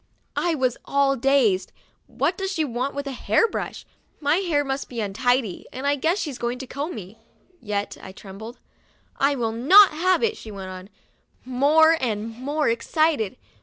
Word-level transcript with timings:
I 0.35 0.55
was 0.55 0.77
all 0.83 1.15
dazed. 1.15 1.71
"What 2.07 2.35
does 2.35 2.51
she 2.51 2.65
want 2.65 2.95
with 2.95 3.05
a 3.05 3.11
hair 3.11 3.47
brush. 3.47 3.85
My 4.19 4.37
hair 4.37 4.65
must 4.65 4.89
be 4.89 4.99
untidy, 4.99 5.67
and 5.71 5.85
I 5.85 5.95
guess 5.95 6.17
she's 6.17 6.39
going 6.39 6.57
to 6.57 6.65
comb 6.65 6.95
me." 6.95 7.19
Yet 7.61 7.97
I 8.01 8.11
trembled. 8.11 8.57
"I 9.17 9.35
will 9.35 9.51
not 9.51 9.91
have 9.91 10.23
it," 10.23 10.35
she 10.37 10.49
went 10.49 10.71
on, 10.71 10.89
more 11.45 11.97
and 12.01 12.27
more 12.35 12.67
excited. 12.67 13.37